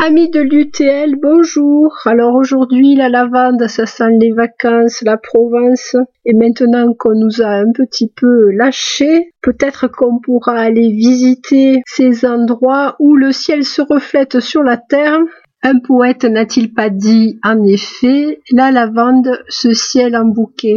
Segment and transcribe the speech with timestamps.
[0.00, 1.92] Amis de l'UTL, bonjour.
[2.04, 5.96] Alors aujourd'hui, la lavande, ça sent les vacances, la Provence.
[6.24, 12.24] Et maintenant qu'on nous a un petit peu lâchés, peut-être qu'on pourra aller visiter ces
[12.24, 15.18] endroits où le ciel se reflète sur la terre.
[15.64, 20.76] Un poète n'a-t-il pas dit, en effet, la lavande, ce ciel en bouquet.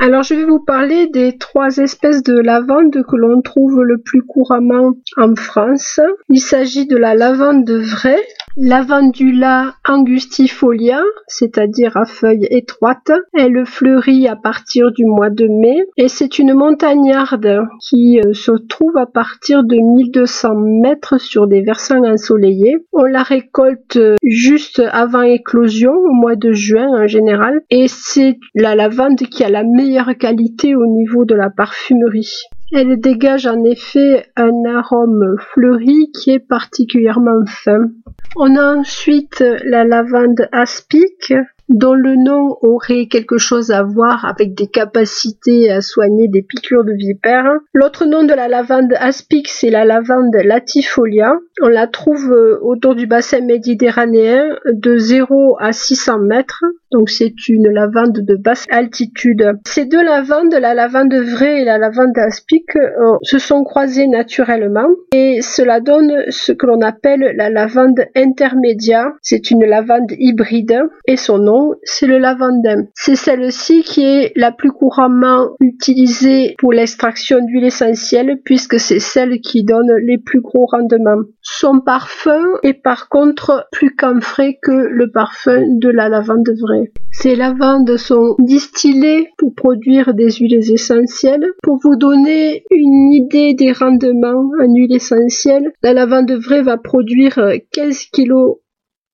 [0.00, 4.22] Alors je vais vous parler des trois espèces de lavande que l'on trouve le plus
[4.22, 6.00] couramment en France.
[6.28, 8.22] Il s'agit de la lavande vraie,
[8.60, 13.12] Lavandula angustifolia, c'est-à-dire à feuilles étroites.
[13.32, 18.50] Elle fleurit à partir du mois de mai et c'est une montagnarde qui euh, se
[18.50, 22.78] trouve à partir de 1200 mètres sur des versants ensoleillés.
[22.92, 28.40] On la récolte euh, juste avant éclosion au mois de juin en général et c'est
[28.56, 32.34] la lavande qui a la meilleure qualité au niveau de la parfumerie.
[32.70, 37.88] Elle dégage en effet un arôme fleuri qui est particulièrement fin.
[38.36, 41.32] On a ensuite la lavande aspic,
[41.70, 46.84] dont le nom aurait quelque chose à voir avec des capacités à soigner des piqûres
[46.84, 47.50] de vipères.
[47.72, 51.34] L'autre nom de la lavande aspic, c'est la lavande latifolia.
[51.62, 56.64] On la trouve autour du bassin méditerranéen de 0 à 600 mètres.
[56.90, 59.58] Donc c'est une lavande de basse altitude.
[59.66, 64.88] Ces deux lavandes, la lavande vraie et la lavande aspic, euh, se sont croisées naturellement
[65.12, 69.10] et cela donne ce que l'on appelle la lavande intermédiaire.
[69.20, 72.84] C'est une lavande hybride et son nom c'est le lavandin.
[72.94, 79.40] C'est celle-ci qui est la plus couramment utilisée pour l'extraction d'huile essentielle puisque c'est celle
[79.40, 81.22] qui donne les plus gros rendements.
[81.42, 86.77] Son parfum est par contre plus camphré que le parfum de la lavande vraie.
[87.10, 91.46] Ces lavandes sont distillées pour produire des huiles essentielles.
[91.62, 97.40] Pour vous donner une idée des rendements en huile essentielle, la lavande vraie va produire
[97.72, 98.32] 15 kg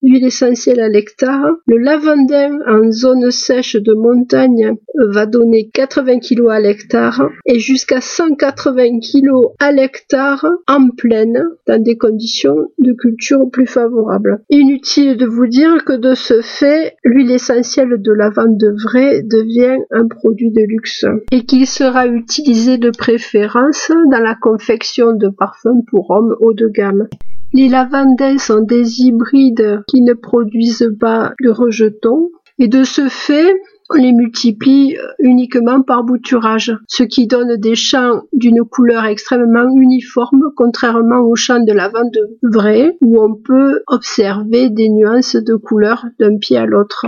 [0.07, 1.57] L'huile essentielle à l'hectare.
[1.67, 8.03] Le lavandin en zone sèche de montagne va donner 80 kg à l'hectare et jusqu'à
[8.03, 14.43] 180 kg à l'hectare en plaine dans des conditions de culture plus favorables.
[14.51, 20.07] Inutile de vous dire que de ce fait, l'huile essentielle de lavande vraie devient un
[20.07, 26.11] produit de luxe et qu'il sera utilisé de préférence dans la confection de parfums pour
[26.11, 27.09] hommes haut de gamme.
[27.57, 33.55] Les lavandins sont des hybrides qui ne produisent pas de rejetons et de ce fait,
[33.91, 40.51] on les multiplie uniquement par bouturage, ce qui donne des champs d'une couleur extrêmement uniforme,
[40.57, 46.39] contrairement aux champs de lavande vrai, où on peut observer des nuances de couleur d'un
[46.39, 47.07] pied à l'autre.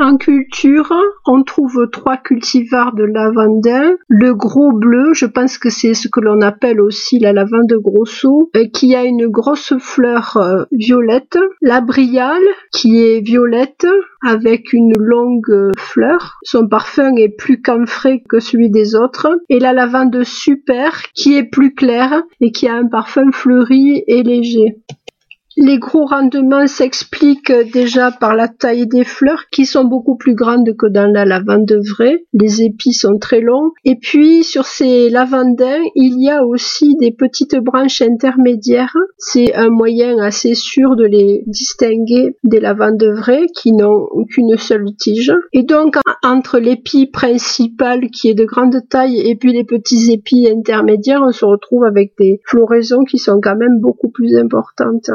[0.00, 0.90] En culture,
[1.26, 3.92] on trouve trois cultivars de lavandin.
[4.08, 8.50] Le gros bleu, je pense que c'est ce que l'on appelle aussi la lavande grosso,
[8.56, 11.38] euh, qui a une grosse fleur euh, violette.
[11.60, 12.42] La briale,
[12.72, 13.86] qui est violette,
[14.26, 16.38] avec une longue fleur.
[16.42, 19.28] Son parfum est plus camphré que celui des autres.
[19.50, 24.22] Et la lavande super, qui est plus claire et qui a un parfum fleuri et
[24.22, 24.78] léger.
[25.58, 30.74] Les gros rendements s'expliquent déjà par la taille des fleurs qui sont beaucoup plus grandes
[30.76, 32.24] que dans la lavande vraie.
[32.32, 33.72] Les épis sont très longs.
[33.84, 38.96] Et puis sur ces lavandins, il y a aussi des petites branches intermédiaires.
[39.18, 44.86] C'est un moyen assez sûr de les distinguer des lavandes vraies qui n'ont qu'une seule
[44.98, 45.32] tige.
[45.52, 50.48] Et donc entre l'épi principal qui est de grande taille et puis les petits épis
[50.50, 55.10] intermédiaires, on se retrouve avec des floraisons qui sont quand même beaucoup plus importantes.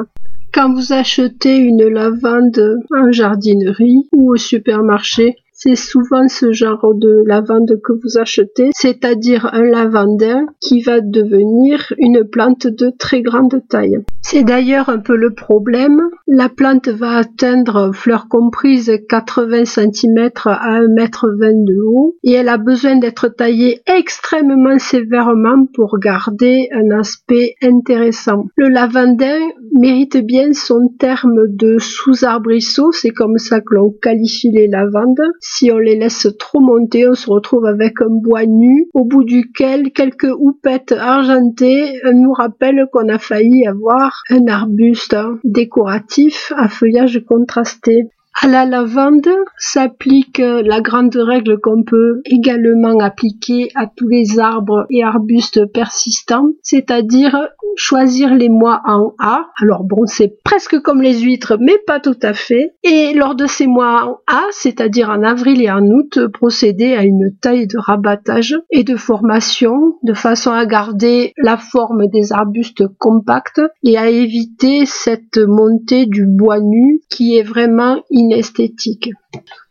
[0.58, 7.24] Quand vous achetez une lavande en jardinerie ou au supermarché, c'est souvent ce genre de
[7.26, 13.64] lavande que vous achetez, c'est-à-dire un lavandin qui va devenir une plante de très grande
[13.68, 13.98] taille.
[14.22, 16.00] C'est d'ailleurs un peu le problème.
[16.28, 22.34] La plante va atteindre, fleur comprise, 80 cm à 1 m 20 de haut et
[22.34, 28.46] elle a besoin d'être taillée extrêmement sévèrement pour garder un aspect intéressant.
[28.58, 29.40] Le lavandin
[29.74, 35.24] mérite bien son terme de sous-arbrisseau, c'est comme ça que l'on qualifie les lavandes
[35.58, 39.24] si on les laisse trop monter, on se retrouve avec un bois nu, au bout
[39.24, 47.24] duquel quelques houpettes argentées nous rappellent qu'on a failli avoir un arbuste décoratif à feuillage
[47.28, 48.04] contrasté.
[48.40, 54.86] À la lavande s'applique la grande règle qu'on peut également appliquer à tous les arbres
[54.92, 59.48] et arbustes persistants, c'est-à-dire choisir les mois en A.
[59.60, 62.76] Alors bon, c'est presque comme les huîtres, mais pas tout à fait.
[62.84, 67.04] Et lors de ces mois en A, c'est-à-dire en avril et en août, procéder à
[67.04, 72.84] une taille de rabattage et de formation de façon à garder la forme des arbustes
[73.00, 79.10] compacts et à éviter cette montée du bois nu qui est vraiment esthétique.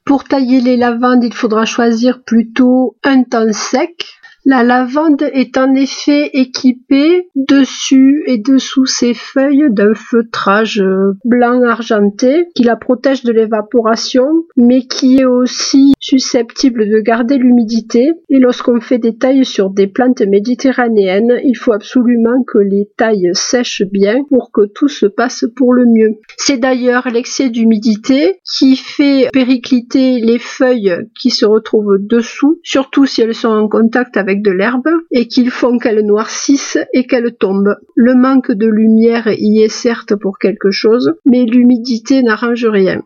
[0.04, 4.15] Pour tailler les lavandes, il faudra choisir plutôt un temps sec,
[4.46, 10.82] la lavande est en effet équipée dessus et dessous ses feuilles d'un feutrage
[11.24, 18.12] blanc argenté qui la protège de l'évaporation mais qui est aussi susceptible de garder l'humidité
[18.28, 23.30] et lorsqu'on fait des tailles sur des plantes méditerranéennes, il faut absolument que les tailles
[23.32, 26.18] sèchent bien pour que tout se passe pour le mieux.
[26.36, 33.22] C'est d'ailleurs l'excès d'humidité qui fait péricliter les feuilles qui se retrouvent dessous, surtout si
[33.22, 37.76] elles sont en contact avec de l'herbe et qu'ils font qu'elle noircisse et qu'elle tombe.
[37.94, 43.02] Le manque de lumière y est certes pour quelque chose, mais l'humidité n'arrange rien.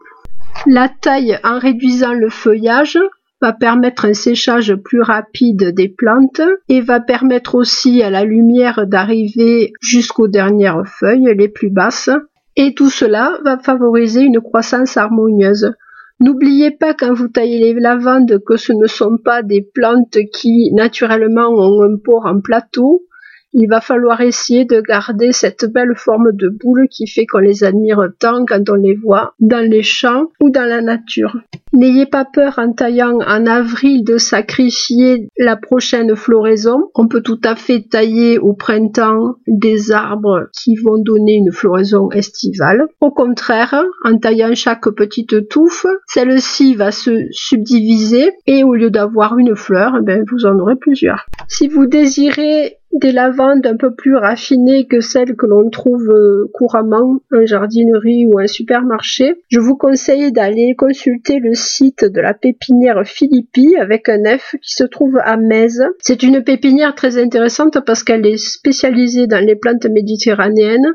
[0.66, 2.98] La taille en réduisant le feuillage
[3.40, 8.86] va permettre un séchage plus rapide des plantes et va permettre aussi à la lumière
[8.86, 12.10] d'arriver jusqu'aux dernières feuilles les plus basses
[12.56, 15.72] et tout cela va favoriser une croissance harmonieuse.
[16.20, 20.70] N'oubliez pas quand vous taillez les lavandes que ce ne sont pas des plantes qui
[20.74, 23.02] naturellement ont un port en plateau,
[23.52, 27.64] il va falloir essayer de garder cette belle forme de boule qui fait qu'on les
[27.64, 31.36] admire tant quand on les voit dans les champs ou dans la nature.
[31.72, 36.90] N'ayez pas peur en taillant en avril de sacrifier la prochaine floraison.
[36.96, 42.10] On peut tout à fait tailler au printemps des arbres qui vont donner une floraison
[42.10, 42.86] estivale.
[43.00, 49.38] Au contraire, en taillant chaque petite touffe, celle-ci va se subdiviser et au lieu d'avoir
[49.38, 51.26] une fleur, eh ben, vous en aurez plusieurs.
[51.46, 56.50] Si vous désirez des lavandes un peu plus raffinées que celles que l'on trouve euh,
[56.52, 62.34] couramment en jardinerie ou en supermarché, je vous conseille d'aller consulter le site de la
[62.34, 65.80] pépinière Philippi avec un F qui se trouve à Metz.
[66.00, 70.94] C'est une pépinière très intéressante parce qu'elle est spécialisée dans les plantes méditerranéennes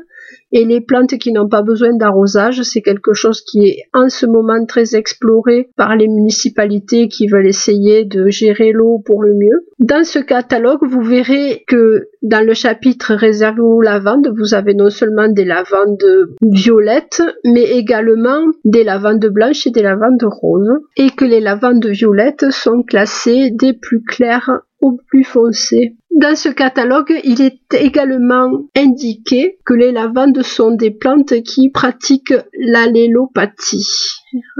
[0.52, 4.26] et les plantes qui n'ont pas besoin d'arrosage, c'est quelque chose qui est en ce
[4.26, 9.66] moment très exploré par les municipalités qui veulent essayer de gérer l'eau pour le mieux.
[9.78, 14.90] Dans ce catalogue, vous verrez que dans le chapitre réservé aux lavandes, vous avez non
[14.90, 16.04] seulement des lavandes
[16.42, 22.50] violettes, mais également des lavandes blanches et des lavandes roses, et que les lavandes violettes
[22.50, 25.96] sont classées des plus claires aux plus foncées.
[26.10, 32.34] Dans ce catalogue, il est également indiqué que les lavandes sont des plantes qui pratiquent
[32.58, 33.86] l'allélopathie.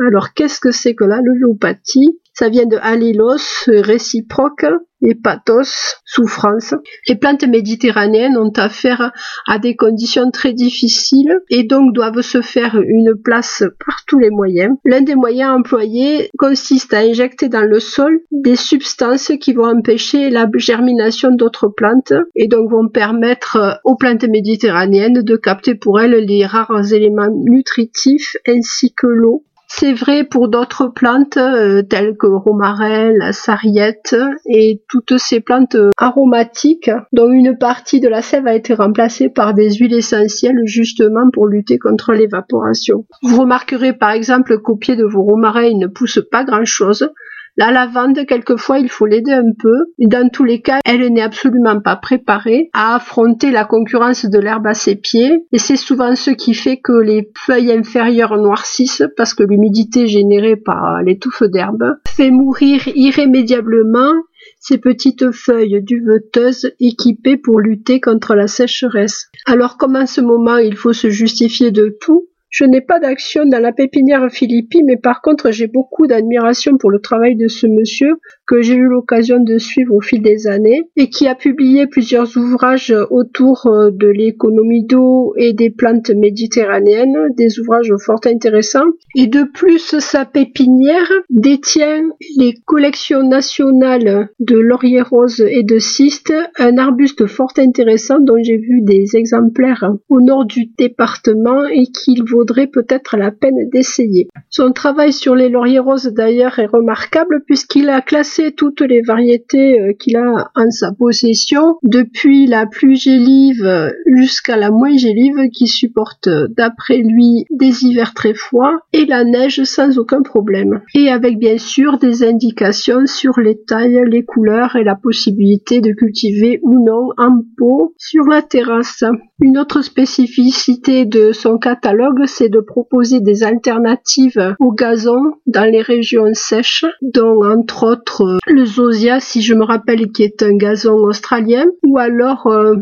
[0.07, 2.19] Alors, qu'est-ce que c'est que l'allélopathie?
[2.39, 4.67] Ça vient de allélos, réciproque,
[5.03, 6.75] et pathos, souffrance.
[7.09, 9.13] Les plantes méditerranéennes ont affaire
[9.47, 14.31] à des conditions très difficiles et donc doivent se faire une place par tous les
[14.31, 14.77] moyens.
[14.85, 20.31] L'un des moyens employés consiste à injecter dans le sol des substances qui vont empêcher
[20.31, 26.25] la germination d'autres plantes et donc vont permettre aux plantes méditerranéennes de capter pour elles
[26.27, 32.27] les rares éléments nutritifs ainsi que l'eau c'est vrai pour d'autres plantes euh, telles que
[32.27, 34.17] romarin, la sarriette
[34.47, 39.29] et toutes ces plantes euh, aromatiques dont une partie de la sève a été remplacée
[39.29, 43.07] par des huiles essentielles justement pour lutter contre l'évaporation.
[43.23, 47.11] Vous remarquerez par exemple qu'au pied de vos romarins ne pousse pas grand chose
[47.57, 49.93] la lavande, quelquefois, il faut l'aider un peu.
[49.99, 54.67] Dans tous les cas, elle n'est absolument pas préparée à affronter la concurrence de l'herbe
[54.67, 55.47] à ses pieds.
[55.53, 60.57] Et c'est souvent ce qui fait que les feuilles inférieures noircissent parce que l'humidité générée
[60.57, 64.13] par les touffes d'herbe fait mourir irrémédiablement
[64.61, 69.29] ces petites feuilles duveteuses équipées pour lutter contre la sécheresse.
[69.47, 73.45] Alors comme en ce moment il faut se justifier de tout, je n'ai pas d'action
[73.45, 77.67] dans la pépinière Philippi, mais par contre j'ai beaucoup d'admiration pour le travail de ce
[77.67, 78.15] monsieur
[78.47, 82.35] que j'ai eu l'occasion de suivre au fil des années et qui a publié plusieurs
[82.39, 88.87] ouvrages autour euh, de l'économie d'eau et des plantes méditerranéennes, des ouvrages fort intéressants.
[89.15, 92.09] Et de plus, sa pépinière détient
[92.39, 98.57] les collections nationales de laurier rose et de cystes, un arbuste fort intéressant dont j'ai
[98.57, 104.29] vu des exemplaires au nord du département et qu'il vaut vaudrait peut-être la peine d'essayer.
[104.51, 109.81] Son travail sur les lauriers roses d'ailleurs est remarquable puisqu'il a classé toutes les variétés
[109.81, 115.67] euh, qu'il a en sa possession, depuis la plus gélive jusqu'à la moins gélive qui
[115.67, 120.81] supporte d'après lui des hivers très froids et la neige sans aucun problème.
[120.95, 125.93] Et avec bien sûr des indications sur les tailles, les couleurs et la possibilité de
[125.93, 129.05] cultiver ou non en pot sur la terrasse.
[129.41, 135.83] Une autre spécificité de son catalogue, c'est de proposer des alternatives au gazon dans les
[135.83, 140.97] régions sèches, dont entre autres le zosia, si je me rappelle, qui est un gazon
[140.97, 142.75] australien, ou alors euh,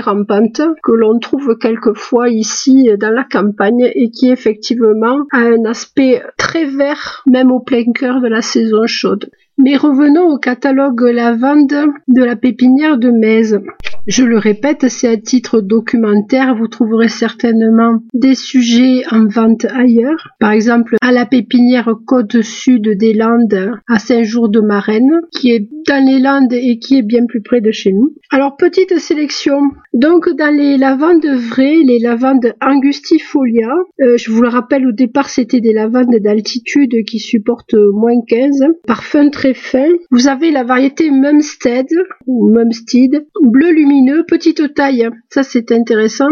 [0.00, 6.22] rampante, que l'on trouve quelquefois ici dans la campagne et qui effectivement a un aspect
[6.36, 9.30] très vert, même au plein cœur de la saison chaude.
[9.58, 11.74] Mais revenons au catalogue lavande
[12.08, 13.54] de la pépinière de Metz.
[14.08, 20.30] Je le répète, c'est à titre documentaire, vous trouverez certainement des sujets en vente ailleurs.
[20.40, 26.18] Par exemple, à la pépinière côte sud des Landes, à Saint-Jour-de-Marraine, qui est dans les
[26.18, 28.12] Landes et qui est bien plus près de chez nous.
[28.30, 29.60] Alors, petite sélection.
[29.94, 35.28] Donc, dans les lavandes vraies, les lavandes angustifolia, euh, je vous le rappelle, au départ,
[35.28, 38.64] c'était des lavandes d'altitude qui supportent moins 15.
[38.84, 39.86] Parfum très fin.
[40.10, 41.86] Vous avez la variété Mumstead,
[42.26, 43.91] ou Mumstead, bleu lumineux,
[44.24, 45.08] petite taille.
[45.30, 46.30] Ça, c'est intéressant.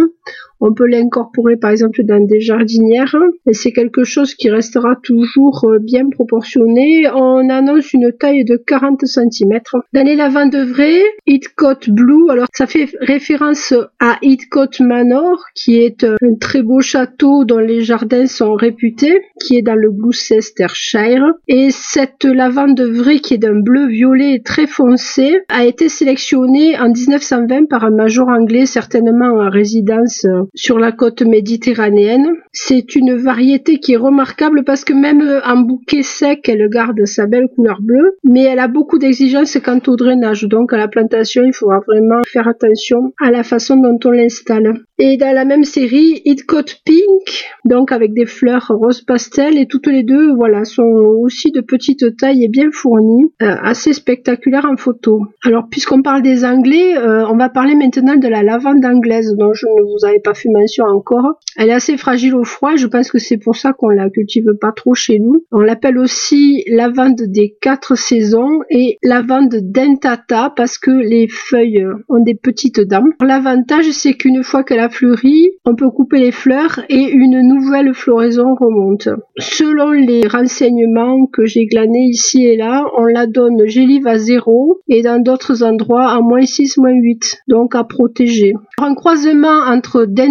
[0.60, 5.64] On peut l'incorporer par exemple dans des jardinières et c'est quelque chose qui restera toujours
[5.64, 7.08] euh, bien proportionné.
[7.14, 9.60] On annonce une taille de 40 cm.
[9.92, 16.04] Dans les lavandes vraies, Heathcote Blue, alors ça fait référence à Heathcote Manor qui est
[16.04, 21.24] un très beau château dont les jardins sont réputés, qui est dans le Gloucestershire.
[21.48, 26.90] Et cette lavande vraie qui est d'un bleu violet très foncé a été sélectionnée en
[26.90, 32.34] 1920 par un major anglais certainement en résidence sur la côte méditerranéenne.
[32.52, 37.26] C'est une variété qui est remarquable parce que même en bouquet sec, elle garde sa
[37.26, 40.44] belle couleur bleue, mais elle a beaucoup d'exigences quant au drainage.
[40.44, 44.74] Donc à la plantation, il faudra vraiment faire attention à la façon dont on l'installe.
[44.98, 49.86] Et dans la même série, Hitcoat Pink, donc avec des fleurs rose pastel, et toutes
[49.86, 54.76] les deux, voilà, sont aussi de petite taille et bien fournies, euh, assez spectaculaires en
[54.76, 55.26] photo.
[55.42, 59.54] Alors, puisqu'on parle des Anglais, euh, on va parler maintenant de la lavande anglaise, dont
[59.54, 61.38] je ne vous avais pas mention encore.
[61.56, 64.52] Elle est assez fragile au froid, je pense que c'est pour ça qu'on la cultive
[64.60, 65.44] pas trop chez nous.
[65.52, 72.22] On l'appelle aussi lavande des quatre saisons et lavande dentata parce que les feuilles ont
[72.22, 73.04] des petites dents.
[73.20, 77.94] L'avantage, c'est qu'une fois qu'elle a fleuri, on peut couper les fleurs et une nouvelle
[77.94, 79.08] floraison remonte.
[79.38, 84.80] Selon les renseignements que j'ai glanés ici et là, on la donne gélive à zéro
[84.88, 88.52] et dans d'autres endroits à moins 6, moins 8, donc à protéger.
[88.80, 90.29] Un croisement entre dentata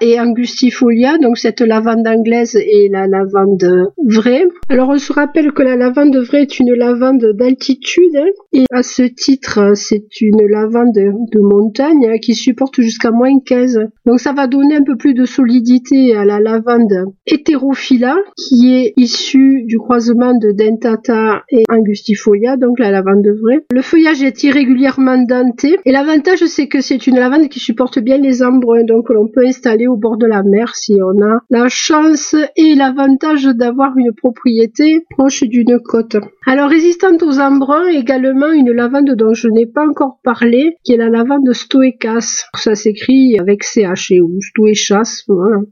[0.00, 4.44] et angustifolia, donc cette lavande anglaise et la lavande vraie.
[4.68, 8.82] Alors on se rappelle que la lavande vraie est une lavande d'altitude hein, et à
[8.82, 14.32] ce titre c'est une lavande de montagne hein, qui supporte jusqu'à moins 15 donc ça
[14.32, 19.78] va donner un peu plus de solidité à la lavande hétérophylla qui est issue du
[19.78, 23.64] croisement de dentata et angustifolia, donc la lavande vraie.
[23.70, 28.18] Le feuillage est irrégulièrement denté et l'avantage c'est que c'est une lavande qui supporte bien
[28.18, 32.34] les embruns, donc peut installer au bord de la mer si on a la chance
[32.56, 36.16] et l'avantage d'avoir une propriété proche d'une côte.
[36.46, 40.96] Alors résistante aux embruns, également une lavande dont je n'ai pas encore parlé, qui est
[40.96, 42.46] la lavande stoecas.
[42.56, 44.38] Ça s'écrit avec CH et ou
[44.74, 45.24] chasse.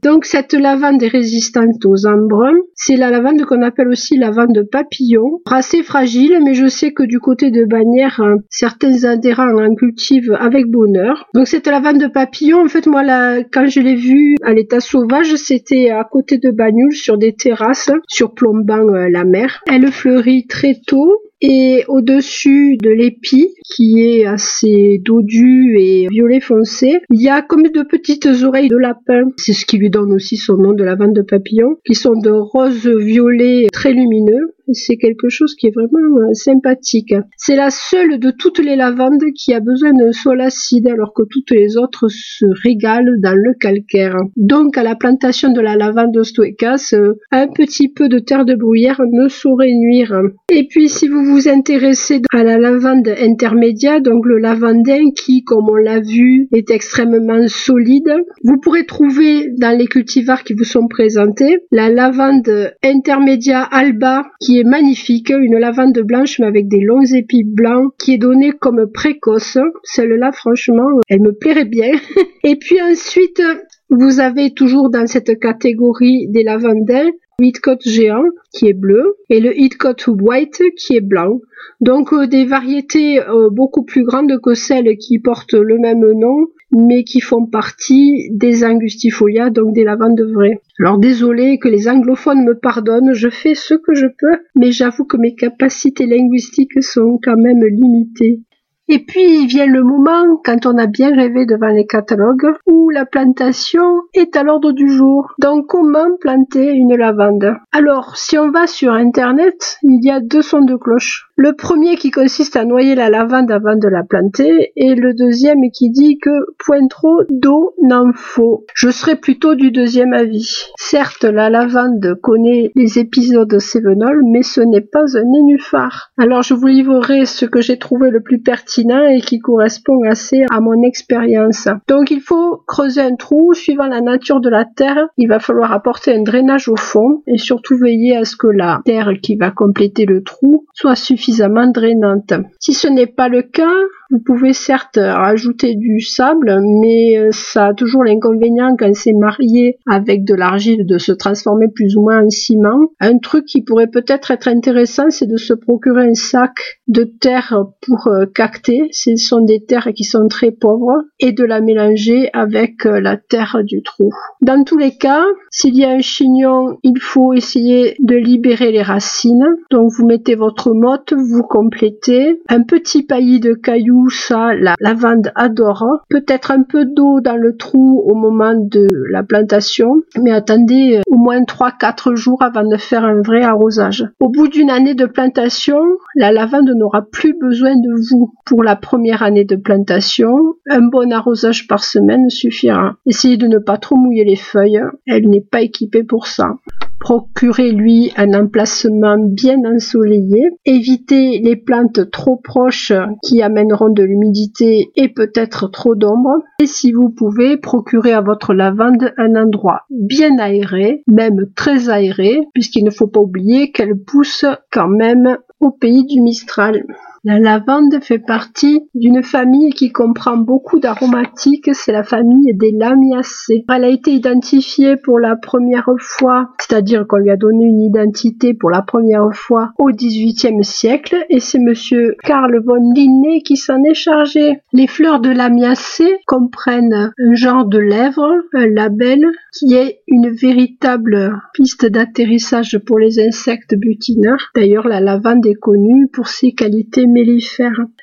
[0.03, 2.57] Donc cette lavande est résistante aux embruns.
[2.75, 5.39] C'est la lavande qu'on appelle aussi lavande papillon.
[5.49, 10.67] Assez fragile, mais je sais que du côté de Bagnères, certains adhérents en cultivent avec
[10.67, 11.27] bonheur.
[11.33, 13.03] Donc cette lavande papillon, en fait, moi,
[13.51, 17.91] quand je l'ai vue à l'état sauvage, c'était à côté de Bagnoul sur des terrasses,
[18.07, 19.61] surplombant euh, la mer.
[19.67, 26.99] Elle fleurit très tôt et au-dessus de l'épi, qui est assez dodu et violet foncé,
[27.11, 29.29] il y a comme de petites oreilles de lapin.
[29.37, 32.31] C'est ce qui lui donne aussi son nom de lavande de papillon, qui sont de
[32.31, 37.13] rose violet très lumineux c'est quelque chose qui est vraiment euh, sympathique.
[37.37, 41.23] C'est la seule de toutes les lavandes qui a besoin d'un sol acide alors que
[41.29, 44.15] toutes les autres se régalent dans le calcaire.
[44.35, 48.55] Donc à la plantation de la lavande stoecas, euh, un petit peu de terre de
[48.55, 50.13] bruyère ne saurait nuire.
[50.49, 55.69] Et puis si vous vous intéressez à la lavande intermédiaire, donc le lavandin qui, comme
[55.69, 58.11] on l'a vu, est extrêmement solide,
[58.43, 64.56] vous pourrez trouver dans les cultivars qui vous sont présentés la lavande intermédiaire alba qui
[64.63, 69.57] magnifique, une lavande blanche mais avec des longs épis blancs qui est donnée comme précoce.
[69.83, 71.91] Celle-là, franchement, elle me plairait bien.
[72.43, 73.41] Et puis ensuite,
[73.89, 77.09] Vous avez toujours dans cette catégorie des lavandins
[77.39, 81.39] Hitchcock géant qui est bleu et le Hitchcock white qui est blanc.
[81.81, 86.47] Donc euh, des variétés euh, beaucoup plus grandes que celles qui portent le même nom
[86.71, 90.61] mais qui font partie des angustifolia, donc des lavandes vraies.
[90.79, 95.05] Alors désolé que les anglophones me pardonnent, je fais ce que je peux, mais j'avoue
[95.05, 98.41] que mes capacités linguistiques sont quand même limitées.
[98.89, 103.05] Et puis vient le moment, quand on a bien rêvé devant les catalogues, où la
[103.05, 105.33] plantation est à l'ordre du jour.
[105.39, 107.55] Donc comment planter une lavande?
[107.73, 111.26] Alors, si on va sur Internet, il y a deux sons de cloche.
[111.39, 115.69] Le premier qui consiste à noyer la lavande avant de la planter, et le deuxième
[115.71, 118.65] qui dit que point trop d'eau n'en faut.
[118.73, 120.65] Je serais plutôt du deuxième avis.
[120.79, 126.09] Certes, la lavande connaît les épisodes Sévenol, mais ce n'est pas un nénuphar.
[126.17, 130.43] Alors je vous livrerai ce que j'ai trouvé le plus pertinent et qui correspond assez
[130.49, 131.67] à mon expérience.
[131.87, 135.05] Donc il faut creuser un trou suivant la nature de la terre.
[135.17, 138.81] Il va falloir apporter un drainage au fond et surtout veiller à ce que la
[138.85, 140.95] terre qui va compléter le trou soit
[141.27, 142.33] suffisamment drainante.
[142.59, 143.73] Si ce n'est pas le cas,
[144.09, 149.77] vous pouvez certes rajouter du sable, mais euh, ça a toujours l'inconvénient quand c'est marié
[149.85, 152.91] avec de l'argile de se transformer plus ou moins en ciment.
[152.99, 157.65] Un truc qui pourrait peut-être être intéressant, c'est de se procurer un sac de terre
[157.81, 158.87] pour euh, cacter.
[158.91, 163.17] Ce sont des terres qui sont très pauvres et de la mélanger avec euh, la
[163.17, 164.09] terre du trou.
[164.41, 168.81] Dans tous les cas, s'il y a un chignon, il faut essayer de libérer les
[168.81, 169.57] racines.
[169.71, 173.96] Donc vous mettez votre motte, vous complétez un petit paillis de cailloux
[174.29, 175.85] la lavande adore.
[176.09, 181.01] Peut-être un peu d'eau dans le trou au moment de la plantation, mais attendez euh,
[181.07, 184.05] au moins 3-4 jours avant de faire un vrai arrosage.
[184.19, 185.79] Au bout d'une année de plantation,
[186.15, 188.33] la lavande n'aura plus besoin de vous.
[188.45, 190.37] Pour la première année de plantation,
[190.69, 192.95] un bon arrosage par semaine suffira.
[193.05, 196.55] Essayez de ne pas trop mouiller les feuilles, elle n'est pas équipée pour ça.
[196.99, 200.49] Procurez-lui un emplacement bien ensoleillé.
[200.65, 202.91] Évitez les plantes trop proches
[203.23, 206.39] qui amèneront de l'humidité et peut-être trop d'ombre.
[206.59, 212.39] Et si vous pouvez, procurez à votre lavande un endroit bien aéré, même très aéré,
[212.53, 216.83] puisqu'il ne faut pas oublier qu'elle pousse quand même au pays du Mistral.
[217.23, 223.65] La lavande fait partie d'une famille qui comprend beaucoup d'aromatiques, c'est la famille des Lamiacées.
[223.73, 228.53] Elle a été identifiée pour la première fois, c'est-à-dire qu'on lui a donné une identité
[228.53, 233.83] pour la première fois au XVIIIe siècle, et c'est monsieur Karl von Linné qui s'en
[233.83, 234.61] est chargé.
[234.71, 239.25] Les fleurs de Lamiacée comprennent un genre de lèvre, un label,
[239.57, 244.51] qui est une véritable piste d'atterrissage pour les insectes butineurs.
[244.55, 247.05] D'ailleurs, la lavande est connue pour ses qualités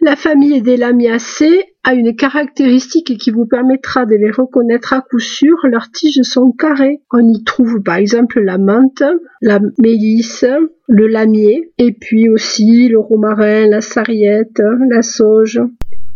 [0.00, 5.18] la famille des Lamiacées a une caractéristique qui vous permettra de les reconnaître à coup
[5.18, 5.57] sûr.
[5.64, 7.00] Leurs tiges sont carrées.
[7.12, 9.03] On y trouve par exemple la menthe,
[9.42, 10.44] la mélisse,
[10.88, 15.61] le lamier, et puis aussi le romarin, la sarriette, la sauge.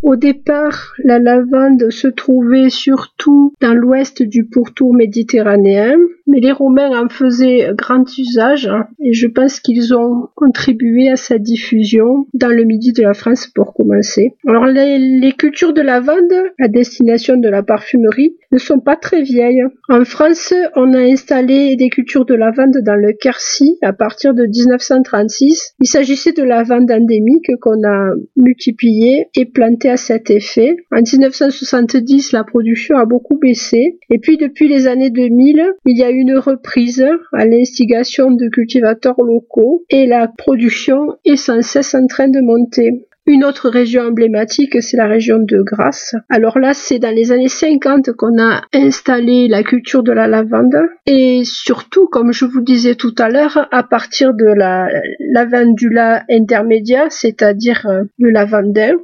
[0.03, 5.97] Au départ, la lavande se trouvait surtout dans l'ouest du pourtour méditerranéen,
[6.29, 11.39] mais les Romains en faisaient grand usage et je pense qu'ils ont contribué à sa
[11.39, 14.37] diffusion dans le midi de la France pour commencer.
[14.47, 19.63] Alors les, cultures de lavande à destination de la parfumerie ne sont pas très vieilles.
[19.89, 24.45] En France, on a installé des cultures de lavande dans le Quercy à partir de
[24.45, 25.75] 1936.
[25.81, 30.77] Il s'agissait de lavande endémique qu'on a multipliée et plantée à cet effet.
[30.93, 36.03] En 1970, la production a beaucoup baissé et puis depuis les années 2000, il y
[36.03, 41.95] a eu une reprise à l'instigation de cultivateurs locaux et la production est sans cesse
[41.95, 43.09] en train de monter.
[43.29, 46.15] Une autre région emblématique, c'est la région de Grasse.
[46.31, 50.79] Alors là, c'est dans les années 50 qu'on a installé la culture de la lavande.
[51.05, 54.89] Et surtout, comme je vous disais tout à l'heure, à partir de la
[55.21, 58.95] lavandula intermédiaire, c'est-à-dire euh, le lavandin,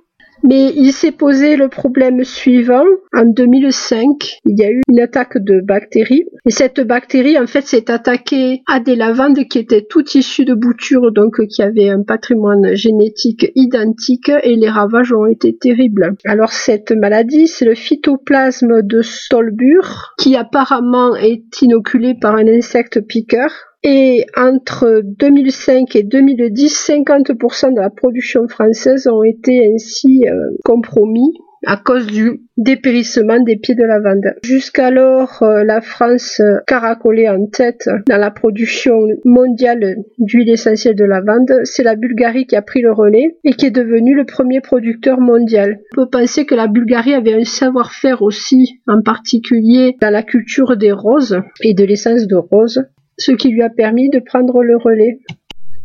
[0.45, 2.85] mais il s'est posé le problème suivant.
[3.13, 6.25] En 2005, il y a eu une attaque de bactéries.
[6.47, 10.55] Et cette bactérie, en fait, s'est attaquée à des lavandes qui étaient toutes issues de
[10.55, 16.15] boutures, donc qui avaient un patrimoine génétique identique, et les ravages ont été terribles.
[16.27, 23.01] Alors cette maladie, c'est le phytoplasme de Stolbur, qui apparemment est inoculé par un insecte
[23.01, 23.51] piqueur.
[23.87, 31.35] Et entre 2005 et 2010, 50% de la production française ont été ainsi euh, compromis
[31.67, 34.25] à cause du dépérissement des pieds de lavande.
[34.43, 41.61] Jusqu'alors, euh, la France caracolait en tête dans la production mondiale d'huile essentielle de lavande.
[41.65, 45.21] C'est la Bulgarie qui a pris le relais et qui est devenue le premier producteur
[45.21, 45.81] mondial.
[45.93, 50.77] On peut penser que la Bulgarie avait un savoir-faire aussi, en particulier dans la culture
[50.77, 52.85] des roses et de l'essence de rose,
[53.19, 55.19] ce qui lui a permis de prendre le relais.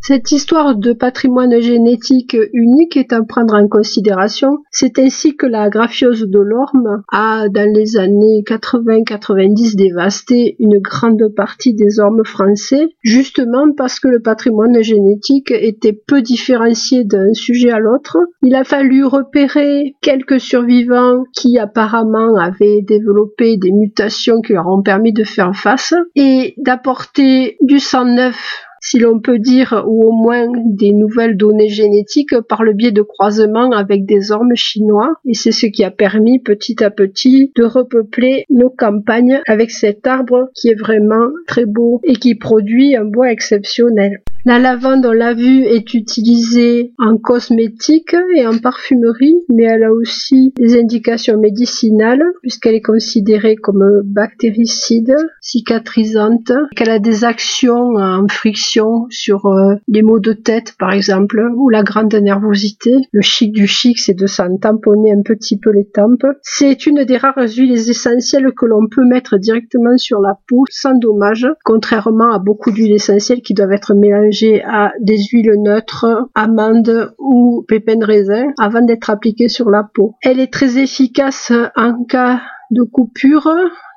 [0.02, 4.58] Cette histoire de patrimoine génétique unique est à prendre en considération.
[4.70, 11.28] C'est ainsi que la graphiose de l'orme a, dans les années 80-90, dévasté une grande
[11.36, 17.70] partie des ormes français, justement parce que le patrimoine génétique était peu différencié d'un sujet
[17.70, 18.16] à l'autre.
[18.42, 24.82] Il a fallu repérer quelques survivants qui apparemment avaient développé des mutations qui leur ont
[24.82, 30.12] permis de faire face et d'apporter du sang neuf si l'on peut dire, ou au
[30.12, 35.14] moins des nouvelles données génétiques par le biais de croisements avec des ormes chinois.
[35.26, 40.06] Et c'est ce qui a permis petit à petit de repeupler nos campagnes avec cet
[40.06, 44.22] arbre qui est vraiment très beau et qui produit un bois exceptionnel.
[44.46, 49.92] La lavande, on l'a vu, est utilisée en cosmétique et en parfumerie, mais elle a
[49.92, 58.26] aussi des indications médicinales puisqu'elle est considérée comme bactéricide, cicatrisante, qu'elle a des actions en
[58.28, 58.69] friction
[59.08, 62.96] sur euh, les maux de tête par exemple ou la grande nervosité.
[63.12, 66.26] Le chic du chic, c'est de s'en tamponner un petit peu les tempes.
[66.42, 70.94] C'est une des rares huiles essentielles que l'on peut mettre directement sur la peau sans
[70.94, 77.14] dommage, contrairement à beaucoup d'huiles essentielles qui doivent être mélangées à des huiles neutres, amandes
[77.18, 80.14] ou pépins de raisin avant d'être appliquée sur la peau.
[80.22, 83.48] Elle est très efficace en cas de coupure,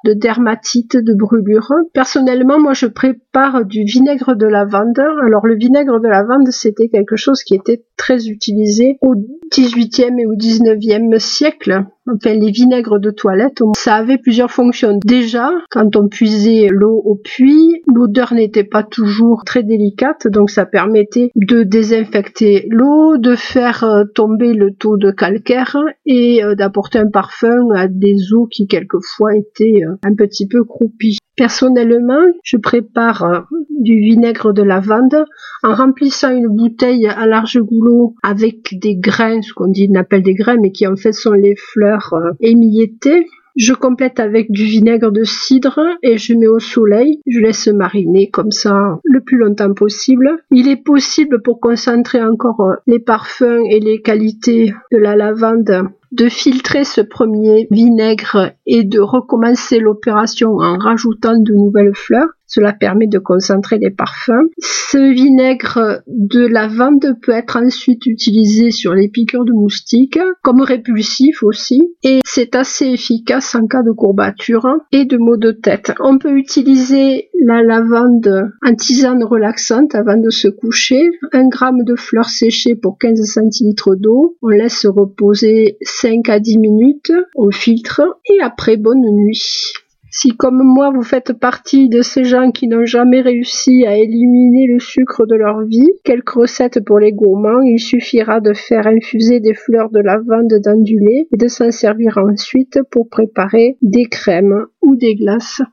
[0.03, 1.71] de dermatite, de brûlure.
[1.93, 4.99] Personnellement, moi, je prépare du vinaigre de lavande.
[4.99, 9.15] Alors, le vinaigre de lavande, c'était quelque chose qui était très utilisé au
[9.51, 11.85] 18e et au 19e siècle.
[12.11, 14.99] Enfin, les vinaigres de toilette, ça avait plusieurs fonctions.
[15.05, 20.65] Déjà, quand on puisait l'eau au puits, l'odeur n'était pas toujours très délicate, donc ça
[20.65, 26.99] permettait de désinfecter l'eau, de faire euh, tomber le taux de calcaire et euh, d'apporter
[26.99, 31.17] un parfum à des eaux qui quelquefois étaient euh, un petit peu croupies.
[31.35, 35.25] Personnellement, je prépare du vinaigre de lavande
[35.63, 40.21] en remplissant une bouteille à large goulot avec des grains, ce qu'on dit, on appelle
[40.21, 45.11] des grains, mais qui en fait sont les fleurs émiettées je complète avec du vinaigre
[45.11, 47.21] de cidre et je mets au soleil.
[47.27, 50.29] Je laisse mariner comme ça le plus longtemps possible.
[50.51, 56.29] Il est possible pour concentrer encore les parfums et les qualités de la lavande de
[56.29, 62.29] filtrer ce premier vinaigre et de recommencer l'opération en rajoutant de nouvelles fleurs.
[62.53, 64.47] Cela permet de concentrer les parfums.
[64.59, 71.41] Ce vinaigre de lavande peut être ensuite utilisé sur les piqûres de moustiques comme répulsif
[71.41, 75.93] aussi et c'est assez efficace en cas de courbature et de maux de tête.
[75.99, 81.95] On peut utiliser la lavande en tisane relaxante avant de se coucher, un gramme de
[81.95, 84.37] fleurs séchées pour 15 centilitres d'eau.
[84.43, 89.73] On laisse reposer 5 à 10 minutes, on filtre et après bonne nuit.
[90.15, 94.67] Si comme moi vous faites partie de ces gens qui n'ont jamais réussi à éliminer
[94.67, 99.39] le sucre de leur vie, quelques recettes pour les gourmands, il suffira de faire infuser
[99.39, 104.05] des fleurs de lavande dans du lait et de s'en servir ensuite pour préparer des
[104.05, 105.63] crèmes ou des glaces.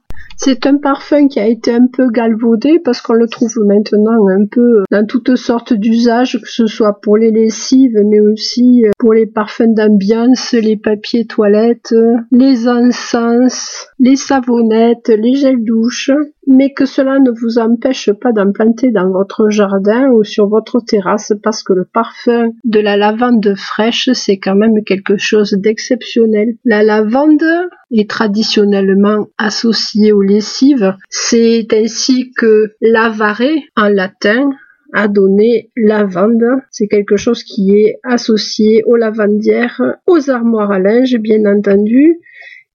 [0.42, 4.46] C'est un parfum qui a été un peu galvaudé parce qu'on le trouve maintenant un
[4.46, 9.26] peu dans toutes sortes d'usages, que ce soit pour les lessives, mais aussi pour les
[9.26, 11.94] parfums d'ambiance, les papiers toilettes,
[12.33, 16.11] les encens, les savonnettes, les gels douche
[16.51, 20.81] mais que cela ne vous empêche pas d'en planter dans votre jardin ou sur votre
[20.81, 26.57] terrasse parce que le parfum de la lavande fraîche c'est quand même quelque chose d'exceptionnel.
[26.65, 27.45] La lavande
[27.93, 30.97] est traditionnellement associée aux lessives.
[31.09, 33.43] C'est ainsi que lavare
[33.77, 34.51] en latin
[34.93, 36.45] a donné lavande.
[36.71, 42.19] C'est quelque chose qui est associé aux lavandières, aux armoires à linge bien entendu,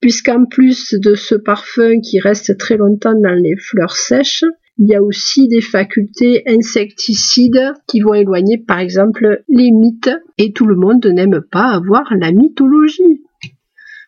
[0.06, 4.44] puisqu'en plus de ce parfum qui reste très longtemps dans les fleurs sèches,
[4.78, 10.54] il y a aussi des facultés insecticides qui vont éloigner par exemple les mythes et
[10.54, 13.24] tout le monde n'aime pas avoir la mythologie.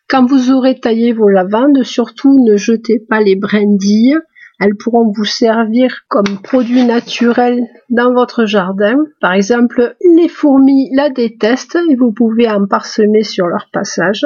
[0.08, 4.18] Quand vous aurez taillé vos lavandes, surtout ne jetez pas les brindilles.
[4.60, 8.98] Elles pourront vous servir comme produit naturel dans votre jardin.
[9.20, 14.24] Par exemple, les fourmis la détestent et vous pouvez en parsemer sur leur passage.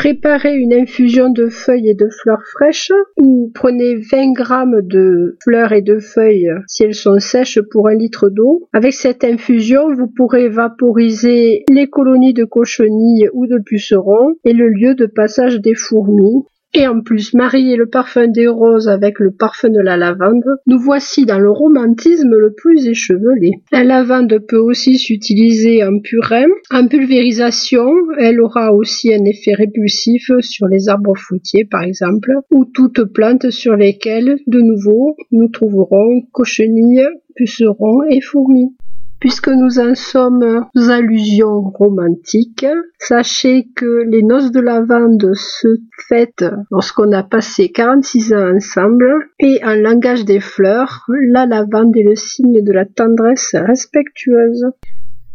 [0.00, 5.72] Préparez une infusion de feuilles et de fleurs fraîches ou prenez 20 grammes de fleurs
[5.72, 8.66] et de feuilles si elles sont sèches pour un litre d'eau.
[8.72, 14.70] Avec cette infusion, vous pourrez vaporiser les colonies de cochenilles ou de pucerons et le
[14.70, 16.46] lieu de passage des fourmis.
[16.72, 20.78] Et en plus, marier le parfum des roses avec le parfum de la lavande, nous
[20.78, 23.50] voici dans le romantisme le plus échevelé.
[23.72, 30.30] La lavande peut aussi s'utiliser en purin, en pulvérisation, elle aura aussi un effet répulsif
[30.40, 36.22] sur les arbres fruitiers par exemple, ou toutes plantes sur lesquelles, de nouveau, nous trouverons
[36.32, 38.76] cochenilles, pucerons et fourmis.
[39.20, 42.66] Puisque nous en sommes aux allusions romantiques,
[42.98, 45.68] sachez que les noces de lavande se
[46.08, 52.02] fêtent lorsqu'on a passé 46 ans ensemble et en langage des fleurs, la lavande est
[52.02, 54.64] le signe de la tendresse respectueuse.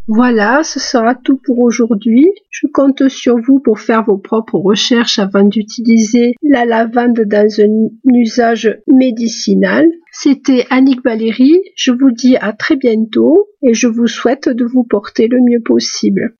[0.08, 2.28] Voilà, ce sera tout pour aujourd'hui.
[2.50, 7.88] Je compte sur vous pour faire vos propres recherches avant d'utiliser la lavande dans un
[8.14, 9.84] usage médicinal.
[10.12, 11.60] C'était Annick Valérie.
[11.74, 15.62] Je vous dis à très bientôt et je vous souhaite de vous porter le mieux
[15.64, 16.34] possible.